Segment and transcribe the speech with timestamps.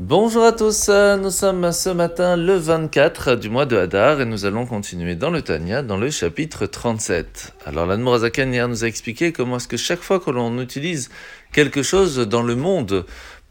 [0.00, 4.44] Bonjour à tous, nous sommes ce matin le 24 du mois de Hadar et nous
[4.44, 7.54] allons continuer dans le Tanya dans le chapitre 37.
[7.66, 11.10] Alors l'Anmorazakan hier nous a expliqué comment est-ce que chaque fois que l'on utilise
[11.52, 13.06] quelque chose dans le monde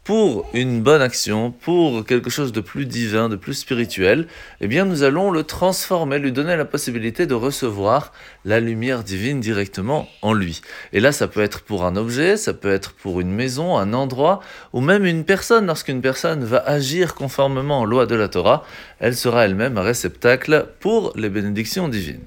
[0.08, 4.26] pour une bonne action, pour quelque chose de plus divin, de plus spirituel,
[4.62, 8.14] eh bien nous allons le transformer, lui donner la possibilité de recevoir
[8.46, 10.62] la lumière divine directement en lui.
[10.94, 13.92] Et là, ça peut être pour un objet, ça peut être pour une maison, un
[13.92, 14.40] endroit,
[14.72, 15.66] ou même une personne.
[15.66, 18.64] Lorsqu'une personne va agir conformément aux lois de la Torah,
[19.00, 22.24] elle sera elle-même un réceptacle pour les bénédictions divines.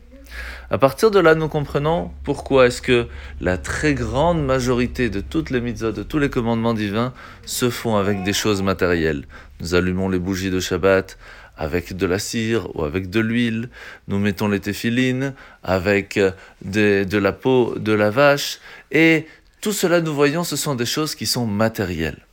[0.72, 3.08] À partir de là, nous comprenons pourquoi est-ce que
[3.42, 7.14] la très grande majorité de toutes les mitzvot, de tous les commandements divins,
[7.46, 9.26] se font avec des choses matérielles.
[9.60, 11.18] Nous allumons les bougies de Shabbat
[11.58, 13.68] avec de la cire ou avec de l'huile.
[14.08, 16.18] Nous mettons les téphilines avec
[16.62, 18.60] de la peau de la vache.
[18.94, 19.26] Et
[19.60, 22.26] tout cela, nous voyons, ce sont des choses qui sont matérielles.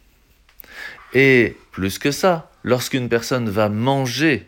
[1.12, 4.46] Et plus que ça, lorsqu'une personne va manger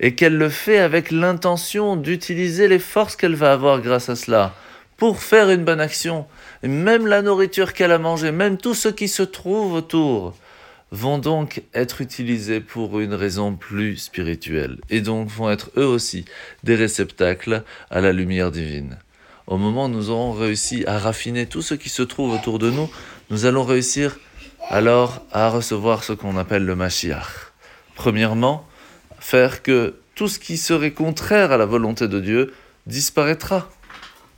[0.00, 4.54] et qu'elle le fait avec l'intention d'utiliser les forces qu'elle va avoir grâce à cela
[4.96, 6.26] pour faire une bonne action.
[6.62, 10.34] Et même la nourriture qu'elle a mangée, même tout ce qui se trouve autour,
[10.92, 16.26] vont donc être utilisés pour une raison plus spirituelle et donc vont être eux aussi
[16.64, 18.98] des réceptacles à la lumière divine.
[19.46, 22.70] Au moment où nous aurons réussi à raffiner tout ce qui se trouve autour de
[22.70, 22.88] nous,
[23.30, 24.18] nous allons réussir
[24.68, 27.52] alors à recevoir ce qu'on appelle le Mashiach.
[27.94, 28.66] Premièrement,
[29.22, 32.52] faire que tout ce qui serait contraire à la volonté de Dieu
[32.86, 33.70] disparaîtra.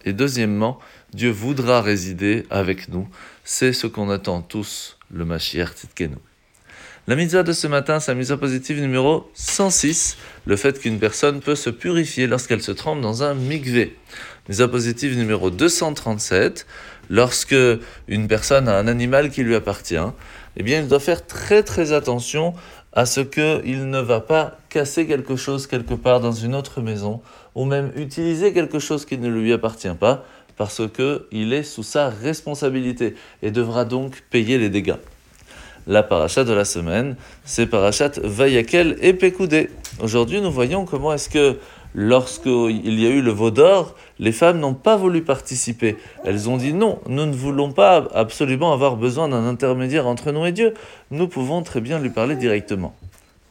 [0.04, 0.78] Et deuxièmement,
[1.14, 3.08] Dieu voudra résider avec nous.
[3.44, 6.16] C'est ce qu'on attend tous, le Mashiach Tzidkenu.
[7.06, 11.40] La mitzvah de ce matin, c'est la mitzvah positive numéro 106, le fait qu'une personne
[11.40, 13.96] peut se purifier lorsqu'elle se trempe dans un mikvé.
[14.48, 16.66] Mitzvah positive numéro 237,
[17.08, 17.56] lorsque
[18.08, 19.96] une personne a un animal qui lui appartient,
[20.56, 22.54] eh bien, il doit faire très très attention
[22.92, 27.20] à ce qu'il ne va pas casser quelque chose quelque part dans une autre maison,
[27.54, 30.24] ou même utiliser quelque chose qui ne lui appartient pas,
[30.56, 34.96] parce qu'il est sous sa responsabilité et devra donc payer les dégâts.
[35.86, 39.70] La parachat de la semaine, c'est parachat Vayakel et Pekoudé.
[40.00, 41.58] Aujourd'hui, nous voyons comment est-ce que
[41.94, 45.96] lorsqu'il y a eu le veau d'or, les femmes n'ont pas voulu participer.
[46.24, 50.44] Elles ont dit non, nous ne voulons pas absolument avoir besoin d'un intermédiaire entre nous
[50.44, 50.74] et Dieu.
[51.10, 52.94] Nous pouvons très bien lui parler directement.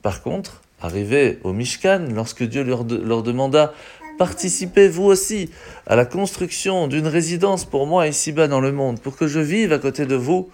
[0.01, 3.73] Par contre, arrivé au Mishkan, lorsque Dieu leur, demanda
[4.17, 5.49] participez vous aussi
[5.87, 9.73] à la construction d'une résidence pour moi ici-bas dans le monde, pour que je vive
[9.73, 10.49] à côté de vous,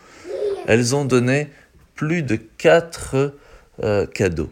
[0.67, 1.49] elles ont donné
[1.95, 3.33] plus de quatre
[3.83, 4.49] euh, cadeaux.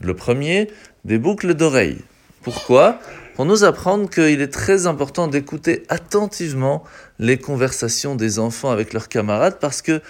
[0.00, 0.68] Le premier,
[1.04, 1.98] des boucles d'oreilles.
[2.42, 2.98] Pourquoi
[3.34, 6.84] Pour nous apprendre qu'il est très important d'écouter attentivement
[7.18, 10.00] les conversations des enfants avec leurs camarades parce que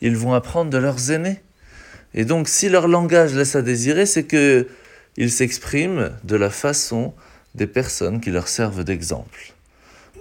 [0.00, 1.40] ils vont apprendre de leurs aînés.
[2.14, 4.66] Et donc, si leur langage laisse à désirer, c'est que
[5.16, 7.12] ils s'expriment de la façon
[7.54, 9.54] des personnes qui leur servent d'exemple.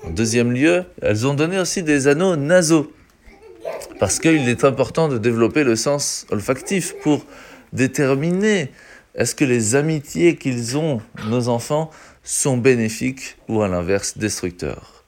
[0.03, 2.91] En deuxième lieu, elles ont donné aussi des anneaux nasaux,
[3.99, 7.25] parce qu'il est important de développer le sens olfactif pour
[7.73, 8.71] déterminer
[9.17, 11.89] est-ce que les amitiés qu'ils ont, nos enfants,
[12.23, 15.03] sont bénéfiques ou à l'inverse destructeurs?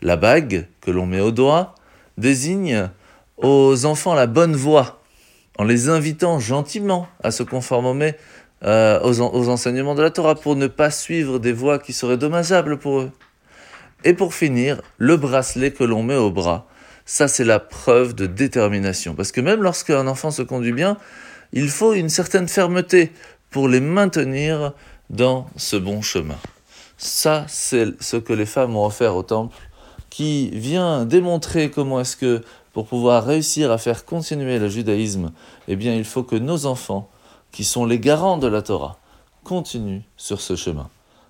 [0.00, 1.74] La bague que l'on met au doigt
[2.16, 2.88] désigne
[3.36, 5.02] aux enfants la bonne voie,
[5.58, 8.14] en les invitant gentiment à se conformer
[8.64, 12.16] euh, aux, aux enseignements de la Torah pour ne pas suivre des voies qui seraient
[12.16, 13.10] dommageables pour eux.
[14.04, 16.66] Et pour finir, le bracelet que l'on met au bras,
[17.04, 19.14] ça c'est la preuve de détermination.
[19.14, 20.96] Parce que même lorsqu'un enfant se conduit bien,
[21.52, 23.12] il faut une certaine fermeté
[23.52, 24.72] pour les maintenir
[25.10, 26.38] dans ce bon chemin.
[26.96, 29.56] Ça, c'est ce que les femmes ont offert au temple,
[30.10, 32.42] qui vient démontrer comment est-ce que,
[32.72, 35.32] pour pouvoir réussir à faire continuer le judaïsme,
[35.68, 37.08] eh bien, il faut que nos enfants,
[37.50, 38.98] qui sont les garants de la Torah,
[39.44, 40.88] continuent sur ce chemin.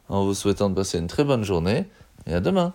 [0.09, 1.87] En vous souhaitant de passer une très bonne journée,
[2.27, 2.73] et à demain.